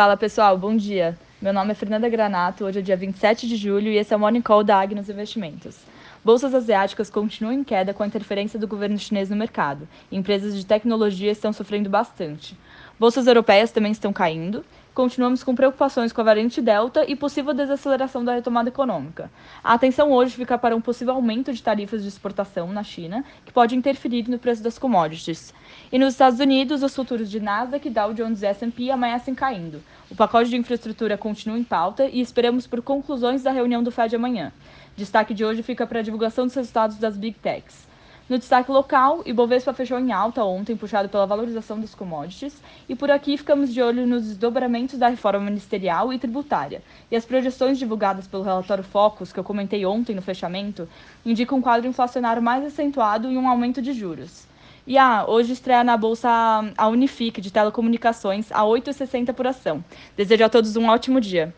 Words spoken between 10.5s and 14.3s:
de tecnologia estão sofrendo bastante. Bolsas europeias também estão